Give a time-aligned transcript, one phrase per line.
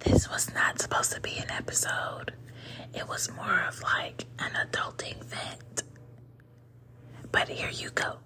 [0.00, 2.32] This was not supposed to be an episode.
[2.92, 5.82] It was more of like an adulting vent.
[7.32, 8.18] But here you go.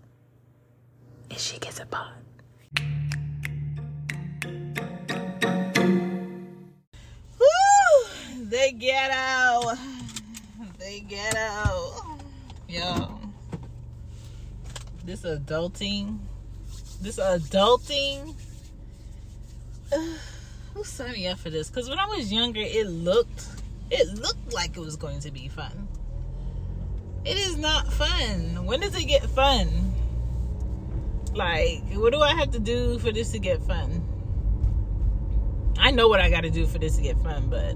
[1.30, 2.12] And she gets a pod.
[7.38, 8.44] Woo!
[8.44, 9.78] They get out.
[10.78, 11.00] They
[11.36, 12.18] out.
[12.68, 13.20] Yo.
[15.04, 16.18] This adulting.
[17.00, 18.34] This adulting.
[20.78, 21.68] Who signed me up for this?
[21.68, 23.44] Because when I was younger, it looked
[23.90, 25.88] it looked like it was going to be fun.
[27.24, 28.64] It is not fun.
[28.64, 29.92] When does it get fun?
[31.34, 34.06] Like, what do I have to do for this to get fun?
[35.80, 37.74] I know what I got to do for this to get fun, but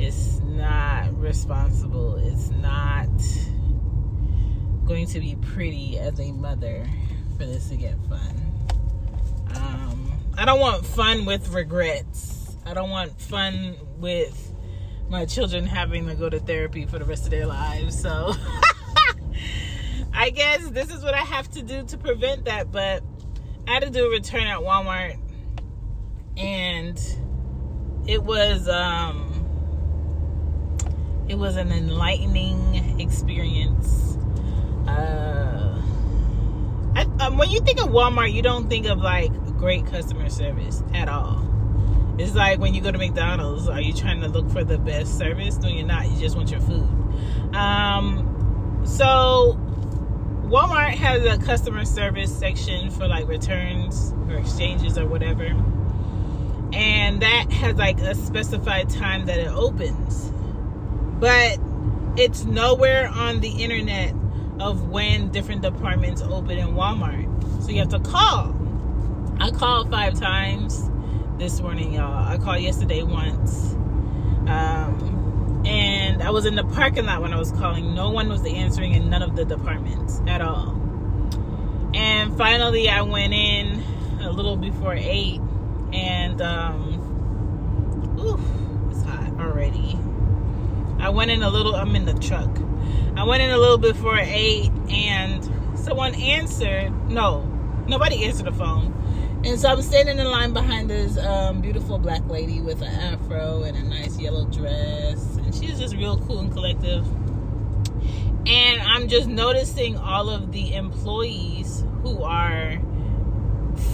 [0.00, 2.18] it's not responsible.
[2.18, 3.10] It's not
[4.86, 6.86] going to be pretty as a mother
[7.36, 8.55] for this to get fun.
[10.38, 12.56] I don't want fun with regrets.
[12.66, 14.52] I don't want fun with
[15.08, 18.00] my children having to go to therapy for the rest of their lives.
[18.00, 18.34] So
[20.12, 22.70] I guess this is what I have to do to prevent that.
[22.70, 23.02] But
[23.66, 25.18] I had to do a return at Walmart
[26.36, 27.00] and
[28.06, 29.32] it was um
[31.28, 34.16] it was an enlightening experience.
[34.86, 35.82] Uh,
[36.94, 40.82] I, um, when you think of Walmart, you don't think of like great customer service
[40.94, 41.42] at all.
[42.18, 45.18] It's like when you go to McDonald's, are you trying to look for the best
[45.18, 45.58] service?
[45.58, 46.10] No, you're not.
[46.10, 46.88] You just want your food.
[47.54, 49.58] Um, so
[50.44, 55.44] Walmart has a customer service section for like returns or exchanges or whatever.
[56.72, 60.30] And that has like a specified time that it opens.
[61.18, 61.58] But
[62.16, 64.14] it's nowhere on the internet
[64.58, 67.62] of when different departments open in Walmart.
[67.62, 68.55] So you have to call.
[69.38, 70.90] I called five times
[71.36, 72.26] this morning, y'all.
[72.26, 73.74] I called yesterday once.
[74.48, 77.94] Um, and I was in the parking lot when I was calling.
[77.94, 80.70] No one was answering in none of the departments at all.
[81.94, 83.82] And finally, I went in
[84.22, 85.38] a little before 8.
[85.92, 88.40] And, um, oof,
[88.90, 89.98] it's hot already.
[90.98, 92.56] I went in a little, I'm in the truck.
[93.16, 97.10] I went in a little before 8 and someone answered.
[97.10, 97.42] No,
[97.86, 98.94] nobody answered the phone
[99.46, 103.62] and so I'm standing in line behind this um, beautiful black lady with an afro
[103.62, 105.36] and a nice yellow dress.
[105.36, 107.06] And she's just real cool and collective.
[108.48, 112.80] And I'm just noticing all of the employees who are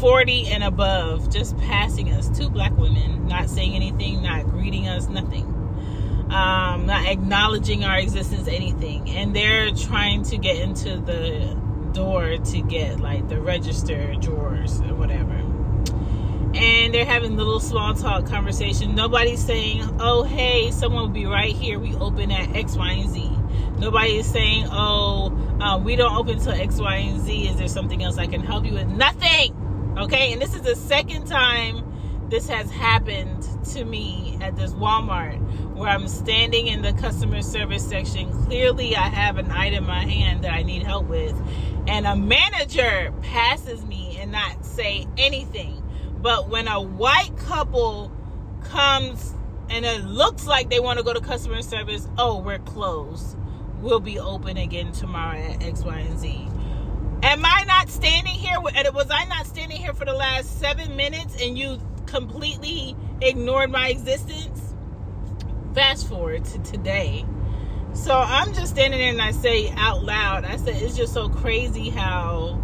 [0.00, 2.30] 40 and above just passing us.
[2.36, 5.44] Two black women, not saying anything, not greeting us, nothing.
[6.30, 9.10] Um, not acknowledging our existence, anything.
[9.10, 11.60] And they're trying to get into the
[11.92, 15.41] door to get like the register drawers or whatever.
[16.54, 18.94] And they're having little small talk conversation.
[18.94, 21.78] Nobody's saying, oh, hey, someone will be right here.
[21.78, 23.30] We open at X, Y, and Z.
[23.78, 27.48] Nobody is saying, oh, uh, we don't open till X, Y, and Z.
[27.48, 28.86] Is there something else I can help you with?
[28.88, 29.56] Nothing.
[29.98, 30.32] Okay.
[30.32, 31.88] And this is the second time
[32.28, 35.38] this has happened to me at this Walmart
[35.76, 38.30] where I'm standing in the customer service section.
[38.44, 41.34] Clearly, I have an item in my hand that I need help with,
[41.86, 45.81] and a manager passes me and not say anything.
[46.22, 48.12] But when a white couple
[48.62, 49.34] comes
[49.68, 53.36] and it looks like they want to go to customer service, oh, we're closed.
[53.80, 56.48] We'll be open again tomorrow at X, Y, and Z.
[57.24, 58.60] Am I not standing here?
[58.60, 63.88] Was I not standing here for the last seven minutes and you completely ignored my
[63.88, 64.74] existence?
[65.74, 67.24] Fast forward to today.
[67.94, 71.28] So I'm just standing there and I say out loud, I said, it's just so
[71.28, 72.61] crazy how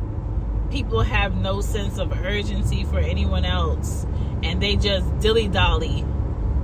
[0.71, 4.07] people have no sense of urgency for anyone else
[4.43, 6.05] and they just dilly dally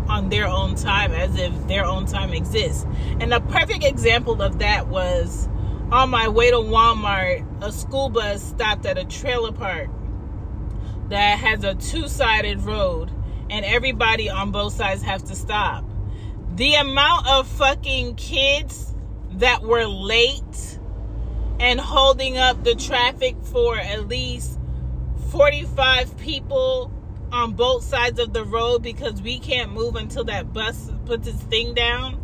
[0.09, 2.85] on their own time as if their own time exists.
[3.21, 5.49] And a perfect example of that was
[5.91, 9.89] on my way to Walmart, a school bus stopped at a trailer park
[11.09, 13.11] that has a two sided road
[13.51, 15.85] and everybody on both sides have to stop.
[16.57, 18.95] The amount of fucking kids
[19.33, 20.79] that were late
[21.61, 24.59] and holding up the traffic for at least
[25.31, 26.93] 45 people
[27.33, 31.43] on both sides of the road because we can't move until that bus puts its
[31.45, 32.21] thing down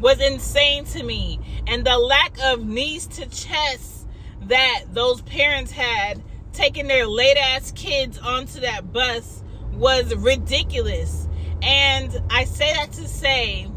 [0.00, 1.40] was insane to me.
[1.66, 4.06] And the lack of knees to chest
[4.42, 6.22] that those parents had
[6.52, 9.42] taking their late ass kids onto that bus
[9.72, 11.28] was ridiculous.
[11.62, 13.68] And I say that to say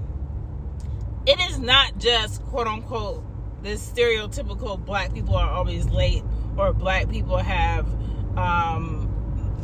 [1.26, 3.25] it is not just quote unquote
[3.66, 6.24] this stereotypical black people are always late
[6.56, 7.88] or black people have
[8.38, 9.12] um,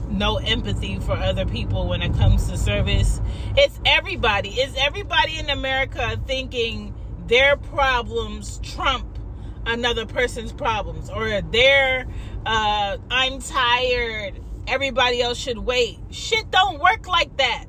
[0.10, 3.22] no empathy for other people when it comes to service.
[3.56, 4.50] It's everybody.
[4.50, 6.96] It's everybody in America thinking
[7.28, 9.20] their problems trump
[9.68, 12.08] another person's problems or their
[12.46, 14.42] uh, I'm tired.
[14.66, 16.00] Everybody else should wait.
[16.10, 17.66] Shit don't work like that.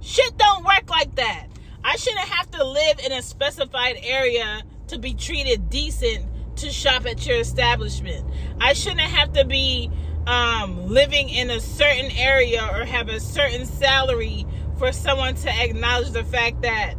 [0.00, 1.46] Shit don't work like that.
[1.82, 6.26] I shouldn't have to live in a specified area to be treated decent
[6.56, 8.26] to shop at your establishment.
[8.60, 9.90] I shouldn't have to be
[10.26, 14.46] um, living in a certain area or have a certain salary
[14.78, 16.94] for someone to acknowledge the fact that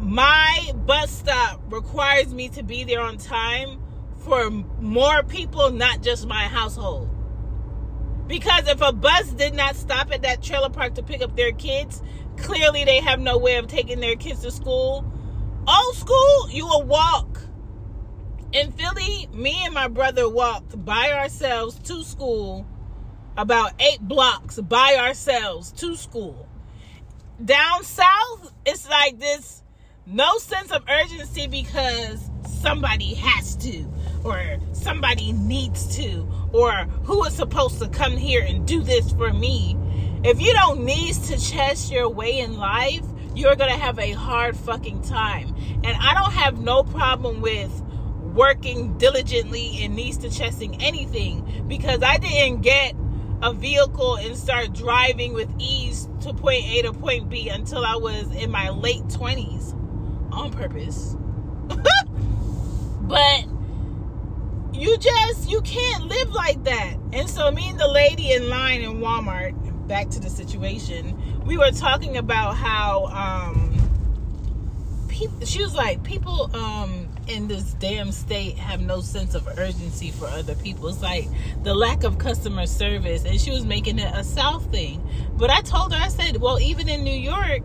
[0.00, 3.82] my bus stop requires me to be there on time
[4.18, 7.10] for more people, not just my household.
[8.26, 11.52] Because if a bus did not stop at that trailer park to pick up their
[11.52, 12.02] kids,
[12.36, 15.04] clearly they have no way of taking their kids to school.
[15.68, 17.40] Old school, you will walk.
[18.52, 22.64] In Philly, me and my brother walked by ourselves to school
[23.36, 26.48] about eight blocks by ourselves to school.
[27.44, 29.64] Down south, it's like this
[30.06, 32.30] no sense of urgency because
[32.62, 33.92] somebody has to
[34.24, 39.32] or somebody needs to or who is supposed to come here and do this for
[39.32, 39.76] me.
[40.22, 43.04] If you don't need to chest your way in life,
[43.34, 45.54] you're to have a hard fucking time.
[45.84, 47.82] And I don't have no problem with
[48.34, 52.94] working diligently and needs to chesting anything because I didn't get
[53.42, 57.96] a vehicle and start driving with ease to point A to point B until I
[57.96, 59.74] was in my late 20s
[60.32, 61.16] on purpose.
[63.02, 63.44] but
[64.72, 66.96] you just you can't live like that.
[67.12, 69.54] And so me and the lady in line in Walmart,
[69.86, 73.65] back to the situation, we were talking about how um
[75.16, 80.10] people she was like people um in this damn state have no sense of urgency
[80.12, 80.88] for other people.
[80.88, 81.28] It's like
[81.64, 85.02] the lack of customer service and she was making it a south thing.
[85.36, 87.64] But I told her I said, "Well, even in New York,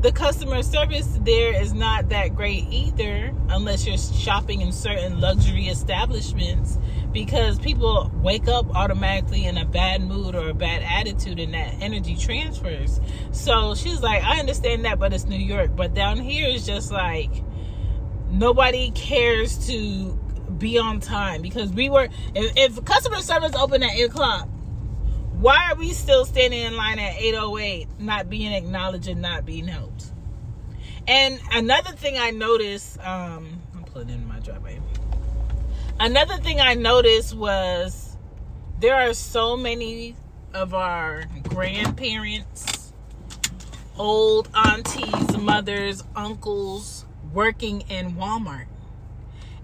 [0.00, 5.66] the customer service there is not that great either unless you're shopping in certain luxury
[5.66, 6.78] establishments
[7.12, 11.74] because people wake up automatically in a bad mood or a bad attitude and that
[11.80, 13.00] energy transfers.
[13.32, 15.74] So she's like i understand that but it's new york.
[15.74, 17.42] But down here is just like
[18.30, 20.12] nobody cares to
[20.58, 24.48] be on time because we were if, if customer service open at 8 o'clock
[25.40, 29.68] why are we still standing in line at 808, not being acknowledged and not being
[29.68, 30.12] helped?
[31.06, 34.80] And another thing I noticed, um, I'm pulling in my driveway.
[36.00, 38.16] Another thing I noticed was
[38.80, 40.16] there are so many
[40.54, 42.92] of our grandparents,
[43.96, 48.66] old aunties, mothers, uncles working in Walmart.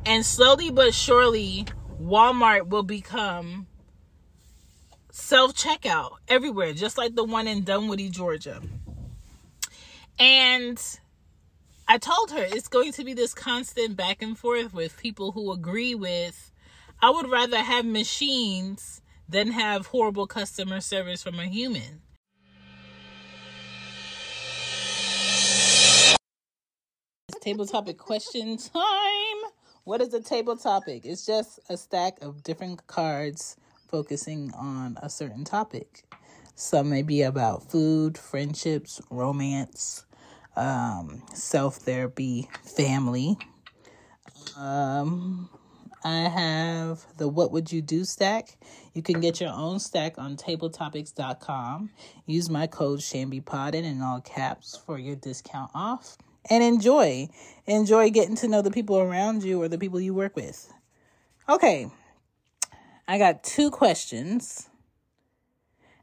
[0.07, 1.67] And slowly but surely,
[2.01, 3.67] Walmart will become
[5.15, 8.61] self checkout everywhere, just like the one in Dunwoody, Georgia.
[10.19, 10.81] And
[11.87, 15.53] I told her it's going to be this constant back and forth with people who
[15.53, 16.51] agree with,
[17.01, 22.03] I would rather have machines than have horrible customer service from a human.
[27.41, 29.53] Table topic question time.
[29.85, 31.05] What is a table topic?
[31.05, 33.57] It's just a stack of different cards
[33.95, 36.03] focusing on a certain topic.
[36.57, 40.05] Some may be about food, friendships, romance,
[40.57, 43.37] um, self therapy, family.
[44.59, 45.49] Um,
[46.03, 48.59] I have the What Would You Do stack.
[48.95, 51.91] You can get your own stack on tabletopics.com.
[52.27, 56.19] Use my code ChanBePod in all caps for your discount off.
[56.51, 57.29] And enjoy.
[57.67, 60.69] Enjoy getting to know the people around you or the people you work with.
[61.49, 61.93] Okay,
[63.07, 64.71] I got two questions.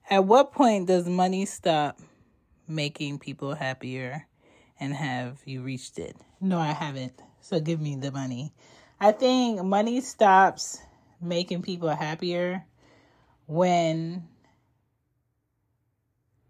[0.09, 1.99] At what point does money stop
[2.67, 4.27] making people happier
[4.79, 6.15] and have you reached it?
[6.39, 7.19] No, I haven't.
[7.39, 8.53] So give me the money.
[8.99, 10.79] I think money stops
[11.19, 12.65] making people happier
[13.47, 14.27] when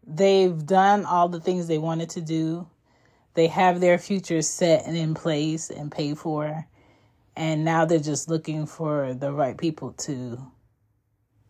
[0.06, 2.68] they've done all the things they wanted to do.
[3.36, 6.68] They have their future set and in place and paid for
[7.42, 10.38] and now they're just looking for the right people to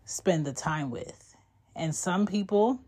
[0.05, 1.35] spend the time with.
[1.75, 2.79] And some people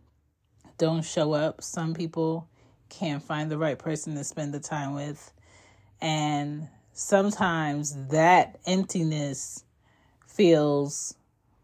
[0.77, 2.47] don't show up, some people
[2.87, 5.33] can't find the right person to spend the time with.
[5.99, 9.65] And sometimes that emptiness
[10.25, 11.13] feels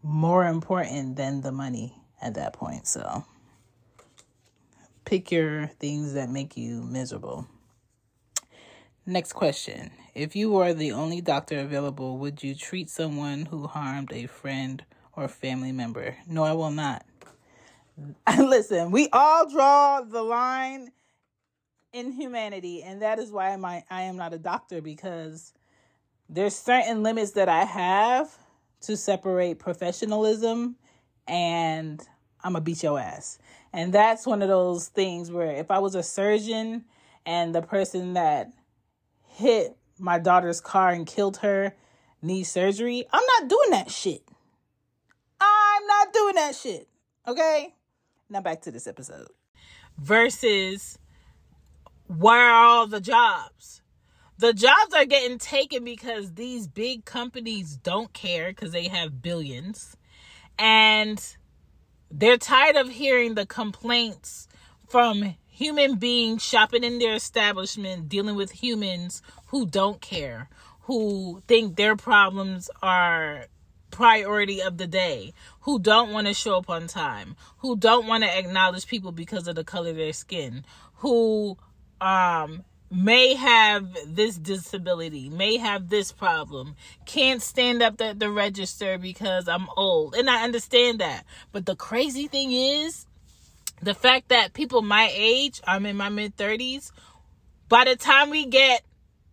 [0.02, 2.86] more important than the money at that point.
[2.86, 3.24] So
[5.06, 7.48] pick your things that make you miserable.
[9.06, 9.90] Next question.
[10.20, 14.84] If you were the only doctor available, would you treat someone who harmed a friend
[15.14, 16.14] or family member.
[16.26, 17.06] No, I will not.
[18.38, 20.92] Listen, we all draw the line
[21.94, 25.54] in humanity, and that is why I, I am not a doctor because
[26.28, 28.30] there's certain limits that I have
[28.82, 30.76] to separate professionalism
[31.28, 32.06] and
[32.44, 33.38] I'm gonna beat your ass.
[33.72, 36.84] And that's one of those things where if I was a surgeon
[37.24, 38.52] and the person that
[39.24, 41.74] hit my daughter's car and killed her
[42.22, 44.22] needs surgery, I'm not doing that shit.
[45.40, 46.88] I'm not doing that shit.
[47.26, 47.74] Okay?
[48.28, 49.28] Now back to this episode.
[49.98, 50.98] Versus
[52.06, 53.82] where are all the jobs?
[54.38, 59.96] The jobs are getting taken because these big companies don't care because they have billions.
[60.58, 61.22] And
[62.10, 64.48] they're tired of hearing the complaints
[64.88, 70.48] from human beings shopping in their establishment, dealing with humans who don't care,
[70.82, 73.46] who think their problems are
[73.90, 78.22] priority of the day, who don't want to show up on time, who don't want
[78.22, 80.64] to acknowledge people because of the color of their skin,
[80.96, 81.56] who
[82.00, 86.74] um may have this disability, may have this problem,
[87.06, 90.14] can't stand up at the register because I'm old.
[90.14, 91.24] And I understand that.
[91.52, 93.06] But the crazy thing is
[93.80, 96.90] the fact that people my age, I'm in my mid 30s,
[97.68, 98.82] by the time we get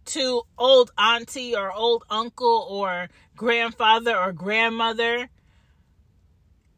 [0.07, 5.29] to old auntie or old uncle or grandfather or grandmother,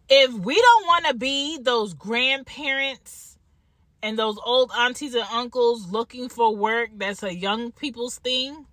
[0.09, 3.37] if we don't want to be those grandparents
[4.01, 8.65] and those old aunties and uncles looking for work that's a young people's thing,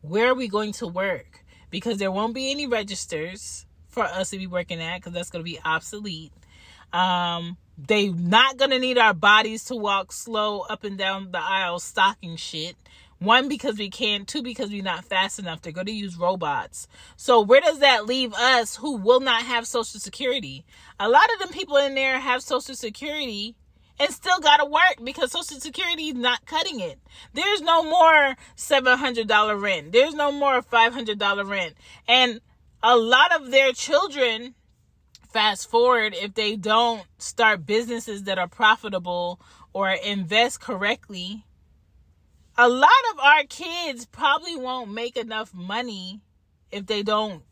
[0.00, 1.44] where are we going to work?
[1.70, 5.44] Because there won't be any registers for us to be working at because that's going
[5.44, 6.32] to be obsolete.
[6.92, 11.40] Um, they not going to need our bodies to walk slow up and down the
[11.40, 12.76] aisle stocking shit.
[13.18, 14.28] One, because we can't.
[14.28, 15.60] Two, because we're not fast enough.
[15.60, 16.86] They're going to use robots.
[17.16, 20.64] So where does that leave us who will not have Social Security?
[21.00, 23.56] A lot of them people in there have Social Security
[24.00, 27.00] and still got to work because Social Security is not cutting it.
[27.34, 29.92] There's no more $700 rent.
[29.92, 31.74] There's no more $500 rent.
[32.06, 32.40] And
[32.82, 34.54] a lot of their children,
[35.32, 39.40] fast forward, if they don't start businesses that are profitable
[39.72, 41.44] or invest correctly,
[42.58, 46.20] a lot of our kids probably won't make enough money
[46.70, 47.42] if they don't,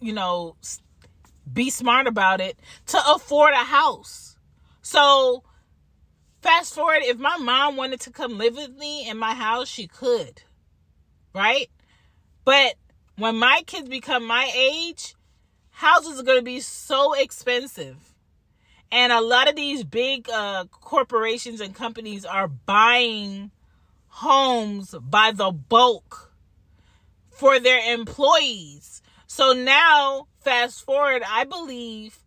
[0.00, 0.56] you know,
[1.52, 4.38] be smart about it to afford a house.
[4.80, 5.42] So
[6.40, 9.86] Fast forward, if my mom wanted to come live with me in my house, she
[9.86, 10.42] could.
[11.34, 11.68] Right?
[12.44, 12.76] But
[13.16, 15.14] when my kids become my age,
[15.70, 18.14] houses are going to be so expensive.
[18.90, 23.50] And a lot of these big uh, corporations and companies are buying
[24.10, 26.32] homes by the bulk
[27.30, 29.02] for their employees.
[29.26, 32.18] So now, fast forward, I believe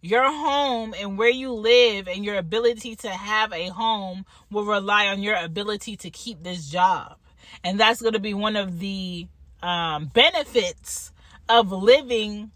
[0.00, 5.06] your home and where you live and your ability to have a home will rely
[5.08, 7.16] on your ability to keep this job.
[7.62, 9.26] And that's going to be one of the
[9.62, 11.12] um, benefits
[11.48, 12.50] of living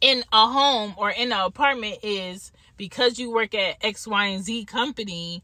[0.00, 4.44] in a home or in an apartment is because you work at X, Y, and
[4.44, 5.42] Z company,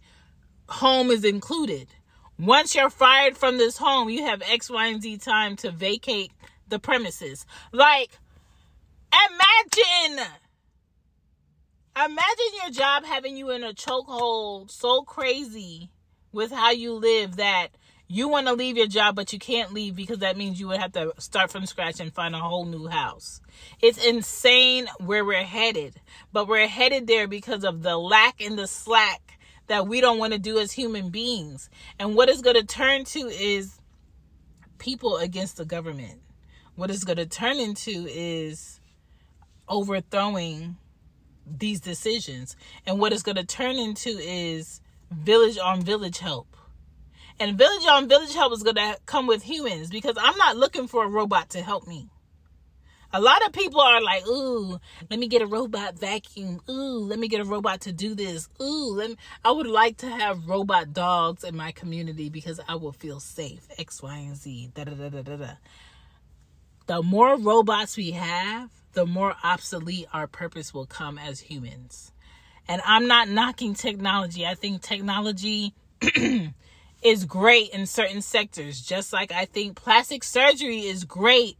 [0.69, 1.89] home is included.
[2.39, 6.33] Once you're fired from this home, you have X, Y, and Z time to vacate
[6.69, 7.47] the premises.
[7.73, 8.19] Like,
[9.13, 10.27] imagine
[11.97, 15.91] Imagine your job having you in a chokehold so crazy
[16.33, 17.69] with how you live that
[18.09, 20.81] you want to leave your job, but you can't leave because that means you would
[20.81, 23.41] have to start from scratch and find a whole new house.
[23.81, 26.01] It's insane where we're headed,
[26.33, 29.24] but we're headed there because of the lack and the slack
[29.67, 31.71] that we don't want to do as human beings.
[31.99, 33.81] And what it's going to turn to is
[34.79, 36.21] people against the government.
[36.77, 38.81] What it's going to turn into is
[39.69, 40.77] overthrowing
[41.47, 42.57] these decisions.
[42.87, 44.81] And what it's going to turn into is
[45.11, 46.57] village on village help.
[47.41, 50.87] And village on village help is going to come with humans because I'm not looking
[50.87, 52.09] for a robot to help me.
[53.15, 56.61] A lot of people are like, ooh, let me get a robot vacuum.
[56.69, 58.49] Ooh, let me get a robot to do this.
[58.61, 62.91] Ooh, me, I would like to have robot dogs in my community because I will
[62.91, 63.69] feel safe.
[63.79, 64.73] X, Y, and Z.
[64.75, 65.51] Da, da, da, da, da, da.
[66.87, 72.11] The more robots we have, the more obsolete our purpose will come as humans.
[72.67, 74.45] And I'm not knocking technology.
[74.45, 75.73] I think technology
[77.01, 81.59] is great in certain sectors, just like I think plastic surgery is great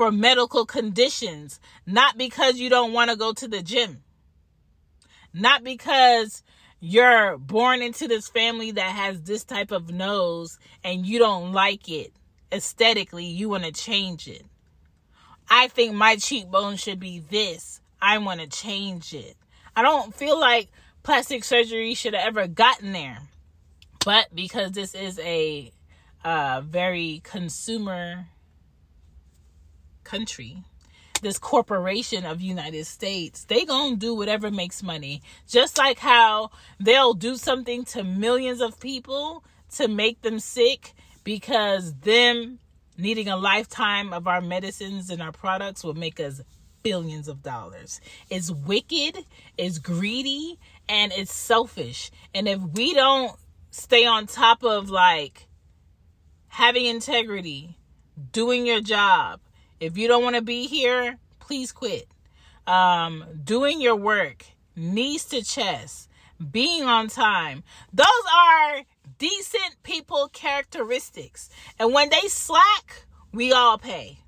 [0.00, 4.02] for medical conditions, not because you don't want to go to the gym,
[5.34, 6.42] not because
[6.80, 11.90] you're born into this family that has this type of nose and you don't like
[11.90, 12.14] it
[12.50, 14.46] aesthetically, you want to change it.
[15.50, 17.82] I think my cheekbone should be this.
[18.00, 19.36] I want to change it.
[19.76, 20.70] I don't feel like
[21.02, 23.18] plastic surgery should have ever gotten there.
[24.06, 25.70] But because this is a
[26.24, 28.28] uh, very consumer
[30.10, 30.64] country,
[31.22, 35.22] this corporation of United States, they gonna do whatever makes money.
[35.46, 36.50] Just like how
[36.80, 39.44] they'll do something to millions of people
[39.76, 42.58] to make them sick because them
[42.96, 46.40] needing a lifetime of our medicines and our products will make us
[46.82, 48.00] billions of dollars.
[48.28, 49.24] It's wicked,
[49.56, 52.10] it's greedy, and it's selfish.
[52.34, 53.36] And if we don't
[53.70, 55.46] stay on top of like
[56.48, 57.76] having integrity,
[58.32, 59.40] doing your job,
[59.80, 62.06] if you don't want to be here, please quit.
[62.66, 64.44] Um, doing your work,
[64.76, 66.08] knees to chest,
[66.50, 67.64] being on time.
[67.92, 68.06] Those
[68.36, 68.82] are
[69.18, 71.50] decent people characteristics.
[71.78, 74.20] And when they slack, we all pay.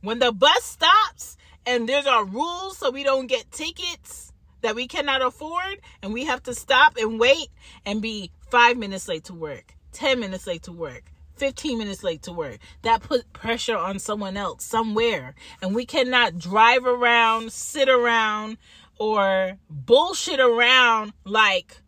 [0.00, 1.36] When the bus stops
[1.66, 4.32] and there's our rules so we don't get tickets
[4.62, 7.48] that we cannot afford and we have to stop and wait
[7.84, 11.04] and be five minutes late to work, 10 minutes late to work,
[11.36, 12.58] 15 minutes late to work.
[12.82, 15.34] That put pressure on someone else somewhere.
[15.62, 18.58] And we cannot drive around, sit around,
[18.98, 21.78] or bullshit around like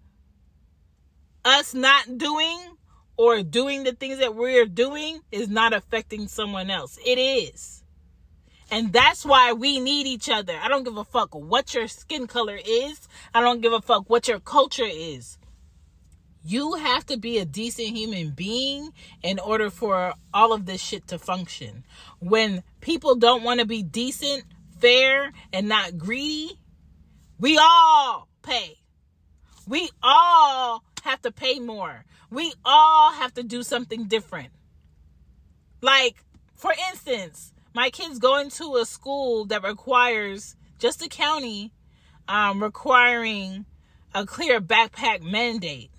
[1.45, 2.59] us not doing
[3.17, 6.99] or doing the things that we're doing is not affecting someone else.
[7.05, 7.83] It is.
[8.71, 10.55] And that's why we need each other.
[10.62, 13.09] I don't give a fuck what your skin color is.
[13.35, 15.38] I don't give a fuck what your culture is.
[16.49, 21.07] You have to be a decent human being in order for all of this shit
[21.09, 21.85] to function.
[22.21, 24.45] When people don't want to be decent,
[24.78, 26.59] fair, and not greedy,
[27.38, 28.78] we all pay.
[29.67, 32.07] We all have to pay more.
[32.31, 34.49] We all have to do something different.
[35.83, 36.25] Like,
[36.55, 41.75] for instance, my kids going to a school that requires just a county
[42.26, 43.67] um, requiring
[44.14, 45.90] a clear backpack mandate.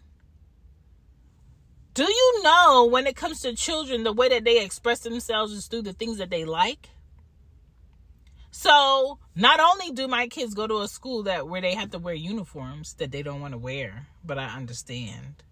[2.00, 5.68] Do you know when it comes to children, the way that they express themselves is
[5.68, 6.88] through the things that they like?
[8.52, 12.00] So not only do my kids go to a school that where they have to
[12.00, 15.44] wear uniforms that they don't want to wear, but I understand.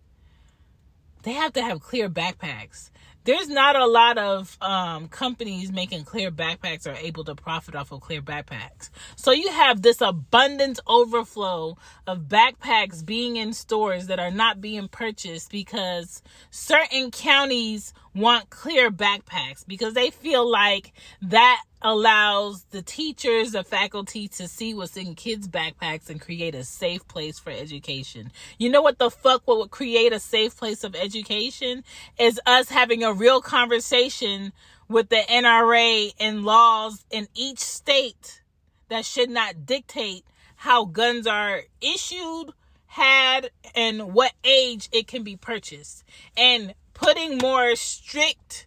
[1.23, 2.91] They have to have clear backpacks
[3.27, 7.91] there's not a lot of um, companies making clear backpacks or able to profit off
[7.91, 8.89] of clear backpacks.
[9.17, 14.87] So you have this abundant overflow of backpacks being in stores that are not being
[14.87, 23.51] purchased because certain counties want clear backpacks because they feel like that allows the teachers,
[23.51, 28.31] the faculty to see what's in kids' backpacks and create a safe place for education.
[28.57, 31.83] You know what the fuck what would create a safe place of education
[32.19, 34.53] is us having a real conversation
[34.89, 38.41] with the NRA and laws in each state
[38.89, 40.23] that should not dictate
[40.55, 42.51] how guns are issued,
[42.87, 46.03] had, and what age it can be purchased.
[46.35, 48.65] And putting more strict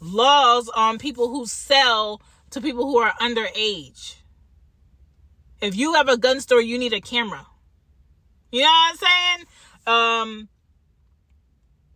[0.00, 4.16] laws on people who sell to people who are underage.
[5.60, 7.46] If you have a gun store, you need a camera.
[8.52, 9.46] You know what I'm saying?
[9.86, 10.48] Um,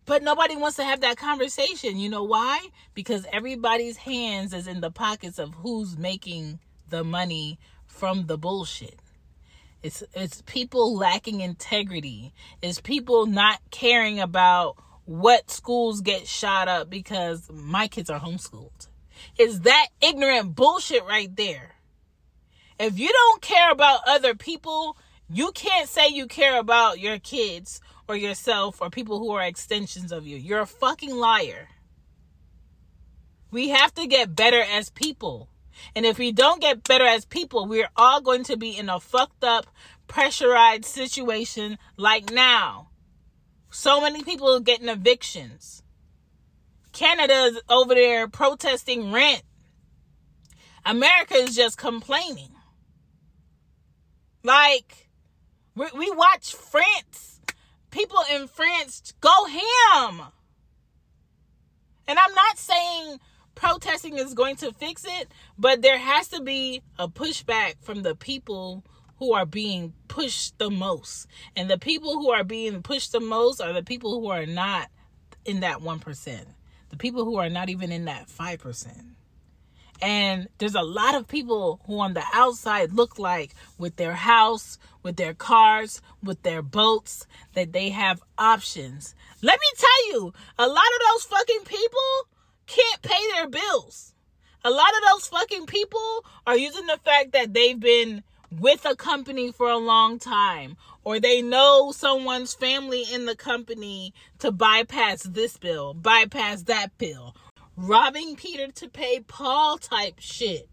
[0.05, 1.97] but nobody wants to have that conversation.
[1.97, 2.67] You know why?
[2.93, 8.99] Because everybody's hands is in the pockets of who's making the money from the bullshit.
[9.81, 12.33] It's it's people lacking integrity.
[12.61, 14.75] It's people not caring about
[15.09, 18.87] what schools get shot up because my kids are homeschooled.
[19.39, 21.77] Is that ignorant bullshit right there?
[22.79, 27.81] If you don't care about other people, you can't say you care about your kids
[28.07, 30.37] or yourself or people who are extensions of you.
[30.37, 31.69] You're a fucking liar.
[33.49, 35.49] We have to get better as people.
[35.95, 38.99] And if we don't get better as people, we're all going to be in a
[38.99, 39.65] fucked up,
[40.05, 42.88] pressurized situation like now.
[43.69, 45.83] So many people getting evictions.
[46.91, 49.43] Canada's over there protesting rent.
[50.85, 52.49] America is just complaining.
[54.43, 55.09] Like,
[55.75, 57.41] we, we watch France.
[57.91, 60.21] People in France go ham.
[62.07, 63.19] And I'm not saying
[63.53, 68.15] protesting is going to fix it, but there has to be a pushback from the
[68.15, 68.83] people
[69.19, 71.27] who are being pushed the most.
[71.55, 74.89] And the people who are being pushed the most are the people who are not
[75.45, 76.45] in that 1%.
[76.89, 78.87] The people who are not even in that 5%.
[80.01, 84.77] And there's a lot of people who on the outside look like with their house,
[85.03, 89.13] with their cars, with their boats, that they have options.
[89.41, 92.29] Let me tell you, a lot of those fucking people
[92.65, 94.13] can't pay their bills.
[94.63, 98.95] A lot of those fucking people are using the fact that they've been with a
[98.95, 105.23] company for a long time or they know someone's family in the company to bypass
[105.23, 107.35] this bill, bypass that bill.
[107.75, 110.67] Robbing Peter to pay Paul type shit.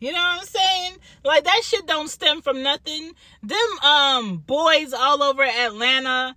[0.00, 0.96] You know what I'm saying?
[1.24, 3.12] Like that shit don't stem from nothing.
[3.42, 6.36] Them um boys all over Atlanta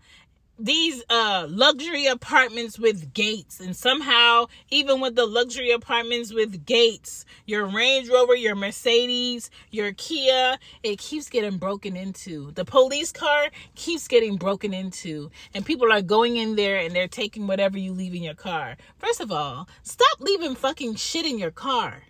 [0.63, 3.60] these uh luxury apartments with gates.
[3.60, 9.91] And somehow even with the luxury apartments with gates your range rover your mercedes your
[9.93, 12.52] kia it keeps getting broken into.
[12.52, 15.32] The police car keeps getting broken into.
[15.56, 18.78] And people are going in there and they're taking whatever you leave in your car.
[19.00, 22.04] First of all stop leaving fucking shit in your car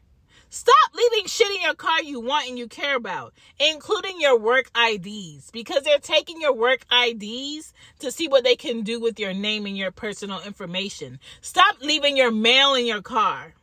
[0.53, 4.69] Stop leaving shit in your car you want and you care about, including your work
[4.77, 9.33] IDs, because they're taking your work IDs to see what they can do with your
[9.33, 11.19] name and your personal information.
[11.39, 13.53] Stop leaving your mail in your car.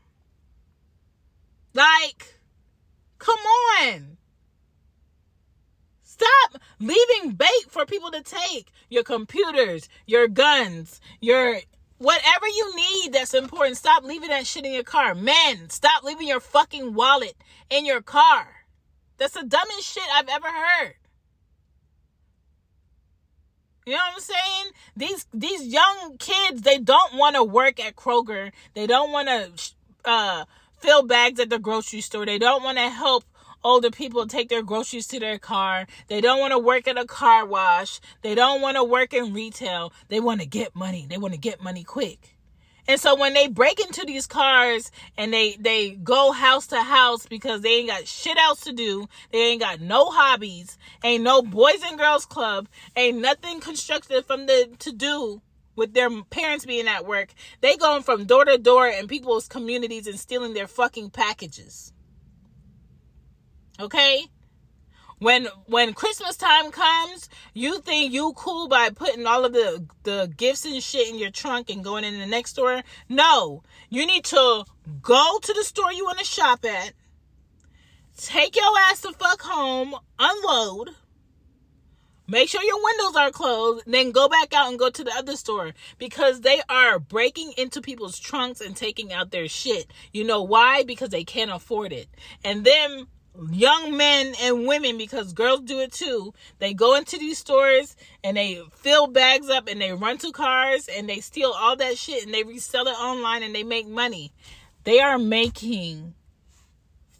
[1.74, 2.38] Like,
[3.18, 3.38] come
[3.82, 4.16] on.
[6.02, 11.60] Stop leaving bait for people to take your computers, your guns, your
[11.98, 15.14] Whatever you need that's important, stop leaving that shit in your car.
[15.14, 17.34] Men, stop leaving your fucking wallet
[17.70, 18.46] in your car.
[19.18, 20.94] That's the dumbest shit I've ever heard.
[23.84, 24.72] You know what I'm saying?
[24.96, 28.52] These these young kids, they don't want to work at Kroger.
[28.74, 29.50] They don't want to
[30.04, 30.44] uh,
[30.78, 32.26] fill bags at the grocery store.
[32.26, 33.24] They don't want to help
[33.62, 35.86] older people take their groceries to their car.
[36.08, 38.00] They don't want to work at a car wash.
[38.22, 39.92] They don't want to work in retail.
[40.08, 41.06] They want to get money.
[41.08, 42.36] They want to get money quick.
[42.88, 47.26] And so when they break into these cars and they they go house to house
[47.26, 51.42] because they ain't got shit else to do, they ain't got no hobbies, ain't no
[51.42, 52.66] boys and girls club,
[52.96, 55.42] ain't nothing constructive from the to do
[55.76, 57.34] with their parents being at work.
[57.60, 61.92] They going from door to door in people's communities and stealing their fucking packages.
[63.78, 64.26] Okay?
[65.18, 70.32] When when Christmas time comes, you think you cool by putting all of the the
[70.36, 72.82] gifts and shit in your trunk and going in the next store?
[73.08, 73.62] No.
[73.90, 74.64] You need to
[75.02, 76.92] go to the store you want to shop at.
[78.16, 80.90] Take your ass to fuck home, unload.
[82.30, 85.34] Make sure your windows are closed, then go back out and go to the other
[85.34, 89.86] store because they are breaking into people's trunks and taking out their shit.
[90.12, 90.82] You know why?
[90.82, 92.08] Because they can't afford it.
[92.44, 93.06] And then
[93.50, 96.34] young men and women because girls do it too.
[96.58, 100.88] They go into these stores and they fill bags up and they run to cars
[100.88, 104.32] and they steal all that shit and they resell it online and they make money.
[104.84, 106.14] They are making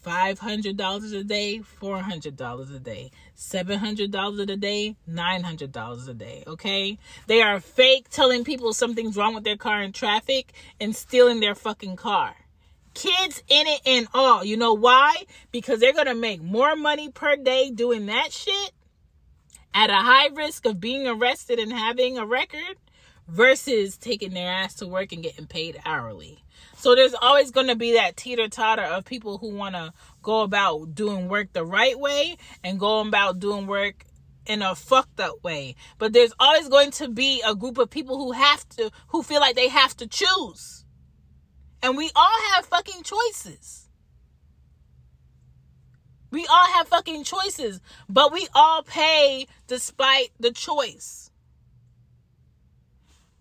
[0.05, 6.97] $500 a day, $400 a day, $700 a day, $900 a day, okay?
[7.27, 11.55] They are fake telling people something's wrong with their car in traffic and stealing their
[11.55, 12.35] fucking car
[12.93, 14.43] kids in it and all.
[14.43, 15.23] You know why?
[15.51, 18.71] Because they're going to make more money per day doing that shit
[19.73, 22.75] at a high risk of being arrested and having a record
[23.27, 26.43] versus taking their ass to work and getting paid hourly.
[26.75, 30.41] So there's always going to be that teeter totter of people who want to go
[30.41, 34.05] about doing work the right way and go about doing work
[34.45, 35.75] in a fucked up way.
[35.97, 39.41] But there's always going to be a group of people who have to, who feel
[39.41, 40.78] like they have to choose.
[41.81, 43.87] And we all have fucking choices.
[46.31, 51.31] We all have fucking choices, but we all pay despite the choice.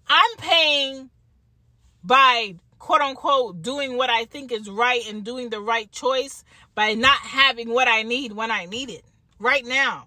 [0.06, 1.10] I'm paying
[2.02, 6.94] by quote unquote doing what I think is right and doing the right choice by
[6.94, 9.04] not having what I need when I need it
[9.38, 10.06] right now.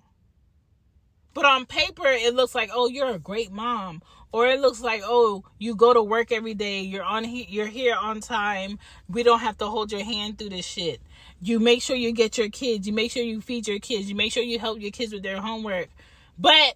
[1.34, 5.02] But on paper, it looks like, oh, you're a great mom or it looks like
[5.04, 9.40] oh you go to work every day you're on you're here on time we don't
[9.40, 11.02] have to hold your hand through this shit.
[11.42, 14.16] You make sure you get your kids you make sure you feed your kids you
[14.16, 15.90] make sure you help your kids with their homework.
[16.38, 16.76] But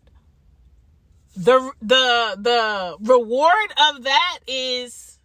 [1.36, 5.20] the the the reward of that is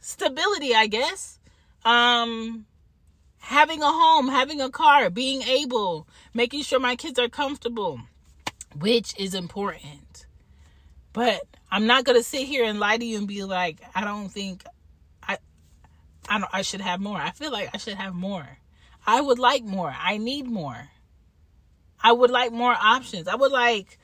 [0.00, 1.38] stability i guess.
[1.84, 2.66] Um
[3.46, 8.00] having a home, having a car, being able, making sure my kids are comfortable,
[8.76, 10.26] which is important.
[11.12, 14.28] But I'm not gonna sit here and lie to you and be like, I don't
[14.30, 14.64] think
[15.22, 15.38] I
[16.28, 17.16] I don't I should have more.
[17.18, 18.58] I feel like I should have more.
[19.06, 19.94] I would like more.
[19.96, 20.88] I need more.
[22.02, 23.28] I would like more options.
[23.28, 23.96] I would like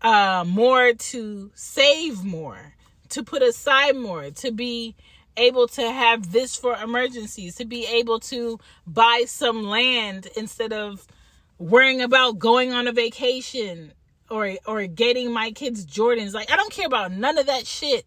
[0.00, 2.74] uh more to save more,
[3.10, 4.96] to put aside more, to be
[5.36, 11.06] able to have this for emergencies, to be able to buy some land instead of
[11.58, 13.92] worrying about going on a vacation
[14.30, 16.34] or or getting my kids Jordans.
[16.34, 18.06] Like I don't care about none of that shit.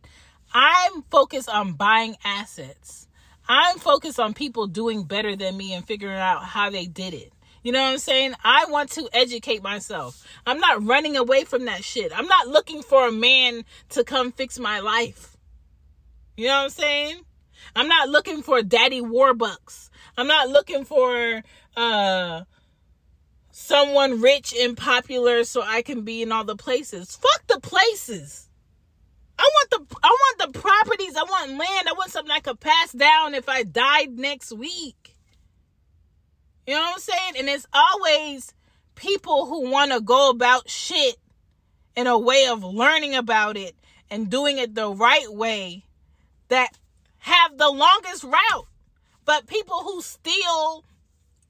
[0.53, 3.07] I'm focused on buying assets.
[3.49, 7.31] I'm focused on people doing better than me and figuring out how they did it.
[7.63, 8.33] You know what I'm saying?
[8.43, 10.25] I want to educate myself.
[10.45, 12.17] I'm not running away from that shit.
[12.17, 15.36] I'm not looking for a man to come fix my life.
[16.37, 17.21] You know what I'm saying?
[17.75, 19.89] I'm not looking for daddy warbucks.
[20.17, 21.41] I'm not looking for
[21.75, 22.43] uh
[23.51, 27.15] someone rich and popular so I can be in all the places.
[27.15, 28.49] Fuck the places.
[29.39, 31.15] I want the I want the properties.
[31.15, 31.87] I want land.
[31.89, 35.15] I want something I could pass down if I died next week.
[36.67, 37.33] You know what I'm saying?
[37.39, 38.53] And it's always
[38.93, 41.15] people who want to go about shit
[41.95, 43.75] in a way of learning about it
[44.11, 45.86] and doing it the right way
[46.49, 46.77] that
[47.19, 48.67] have the longest route.
[49.25, 50.85] But people who steal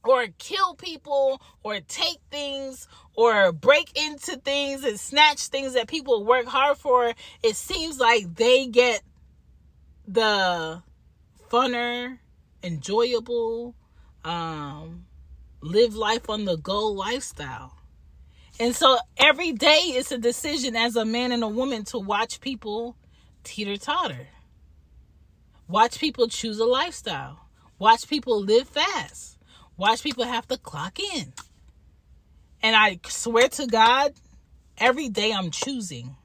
[0.03, 6.23] or kill people or take things or break into things and snatch things that people
[6.25, 9.01] work hard for, it seems like they get
[10.07, 10.81] the
[11.49, 12.17] funner,
[12.63, 13.75] enjoyable,
[14.23, 15.05] um,
[15.62, 17.73] live life on the go lifestyle.
[18.60, 22.41] And so every day it's a decision as a man and a woman to watch
[22.41, 22.95] people
[23.43, 24.27] teeter totter.
[25.67, 27.39] Watch people choose a lifestyle.
[27.77, 29.38] Watch people live fast.
[29.75, 31.34] Watch people have to clock in.
[32.63, 34.13] And I swear to God,
[34.77, 36.15] every day I'm choosing.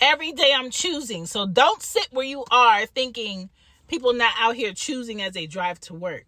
[0.00, 1.26] Every day I'm choosing.
[1.26, 3.50] So don't sit where you are thinking
[3.86, 6.26] people not out here choosing as they drive to work.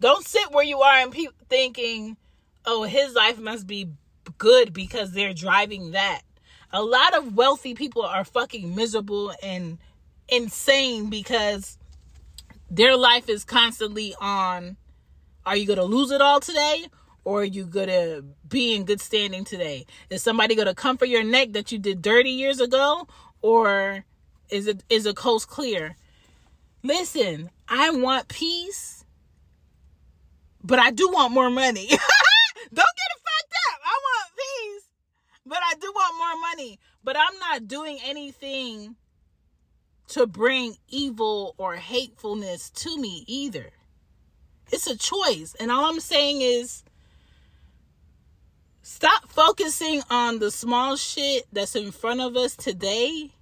[0.00, 2.16] Don't sit where you are and pe- thinking,
[2.64, 3.88] oh, his life must be
[4.38, 6.22] good because they're driving that.
[6.72, 9.78] A lot of wealthy people are fucking miserable and
[10.28, 11.78] insane because
[12.70, 14.76] their life is constantly on
[15.46, 16.86] are you going to lose it all today
[17.24, 19.86] or are you going to be in good standing today?
[20.10, 23.08] Is somebody going to come for your neck that you did dirty years ago
[23.40, 24.04] or
[24.50, 25.96] is it is a coast clear?
[26.82, 28.98] Listen, I want peace
[30.62, 31.86] but I do want more money.
[31.88, 31.98] Don't
[32.76, 33.80] get it fucked up.
[33.84, 34.84] I want peace,
[35.46, 36.78] but I do want more money.
[37.02, 38.96] But I'm not doing anything
[40.08, 43.70] to bring evil or hatefulness to me either.
[44.70, 45.54] It's a choice.
[45.58, 46.82] And all I'm saying is
[48.82, 53.32] stop focusing on the small shit that's in front of us today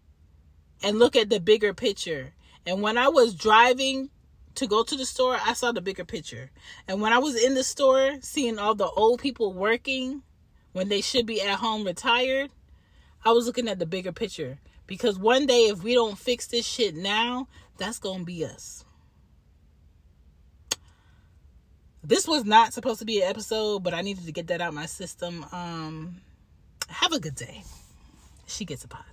[0.83, 2.33] and look at the bigger picture.
[2.67, 4.11] And when I was driving
[4.57, 6.51] to go to the store, I saw the bigger picture.
[6.89, 10.23] And when I was in the store, seeing all the old people working
[10.73, 12.51] when they should be at home retired,
[13.25, 14.59] I was looking at the bigger picture.
[14.87, 18.85] Because one day, if we don't fix this shit now, that's going to be us.
[22.05, 24.73] This was not supposed to be an episode, but I needed to get that out
[24.73, 25.45] my system.
[25.51, 26.21] Um,
[26.89, 27.65] have a good day.
[28.47, 29.07] She gets a pot.